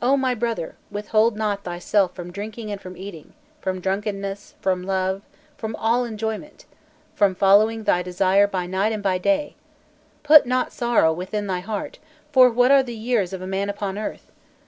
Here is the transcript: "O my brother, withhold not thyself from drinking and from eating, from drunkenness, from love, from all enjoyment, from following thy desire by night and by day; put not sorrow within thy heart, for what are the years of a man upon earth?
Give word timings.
"O 0.00 0.16
my 0.16 0.32
brother, 0.32 0.76
withhold 0.92 1.36
not 1.36 1.64
thyself 1.64 2.14
from 2.14 2.30
drinking 2.30 2.70
and 2.70 2.80
from 2.80 2.96
eating, 2.96 3.32
from 3.60 3.80
drunkenness, 3.80 4.54
from 4.60 4.84
love, 4.84 5.22
from 5.56 5.74
all 5.74 6.04
enjoyment, 6.04 6.66
from 7.16 7.34
following 7.34 7.82
thy 7.82 8.00
desire 8.00 8.46
by 8.46 8.66
night 8.66 8.92
and 8.92 9.02
by 9.02 9.18
day; 9.18 9.56
put 10.22 10.46
not 10.46 10.72
sorrow 10.72 11.12
within 11.12 11.48
thy 11.48 11.58
heart, 11.58 11.98
for 12.30 12.48
what 12.48 12.70
are 12.70 12.84
the 12.84 12.94
years 12.94 13.32
of 13.32 13.42
a 13.42 13.46
man 13.48 13.68
upon 13.68 13.98
earth? 13.98 14.30